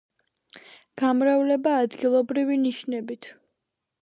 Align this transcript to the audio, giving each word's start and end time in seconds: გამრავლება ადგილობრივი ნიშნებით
გამრავლება 1.01 1.75
ადგილობრივი 1.83 2.59
ნიშნებით 2.65 3.31